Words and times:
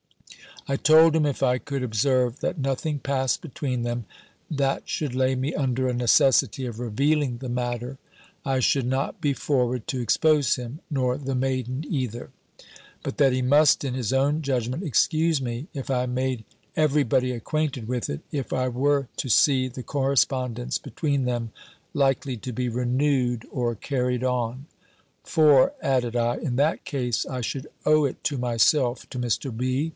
I 0.67 0.77
told 0.77 1.15
him, 1.15 1.25
if 1.25 1.41
I 1.43 1.57
could 1.57 1.81
observe 1.83 2.39
that 2.39 2.57
nothing 2.59 2.99
passed 2.99 3.41
between 3.41 3.81
them, 3.81 4.05
that 4.49 4.87
should 4.87 5.13
lay 5.15 5.33
me 5.35 5.53
under 5.55 5.87
a 5.87 5.93
necessity 5.93 6.65
of 6.67 6.79
revealing 6.79 7.37
the 7.37 7.49
matter, 7.49 7.97
I 8.45 8.59
should 8.61 8.85
not 8.85 9.21
be 9.21 9.33
forward 9.33 9.85
to 9.87 10.01
expose 10.01 10.55
him, 10.55 10.79
nor 10.89 11.17
the 11.17 11.35
maiden 11.35 11.83
either: 11.87 12.29
but 13.03 13.17
that 13.17 13.33
he 13.33 13.41
must, 13.41 13.83
in 13.83 13.95
his 13.95 14.13
own 14.13 14.41
judgment, 14.43 14.83
excuse 14.83 15.41
me, 15.41 15.67
if 15.73 15.89
I 15.89 16.05
made 16.05 16.45
every 16.75 17.03
body 17.03 17.31
acquainted 17.31 17.87
with 17.87 18.09
it, 18.09 18.21
if 18.31 18.53
I 18.53 18.67
were 18.69 19.07
to 19.17 19.29
see 19.29 19.67
the 19.67 19.83
correspondence 19.83 20.77
between 20.77 21.25
them 21.25 21.51
likely 21.93 22.37
to 22.37 22.51
be 22.53 22.69
renewed 22.69 23.45
or 23.51 23.73
carried 23.75 24.23
on: 24.23 24.65
"For," 25.23 25.73
added 25.81 26.15
I, 26.15 26.37
"in 26.37 26.55
that 26.57 26.85
case 26.85 27.25
I 27.25 27.41
should 27.41 27.67
owe 27.85 28.05
it 28.05 28.23
to 28.25 28.37
myself, 28.37 29.07
to 29.09 29.19
Mr. 29.19 29.55
B. 29.55 29.89